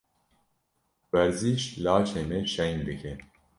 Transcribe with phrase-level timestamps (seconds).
[1.11, 3.13] Werzîş, laşê me şeng dike.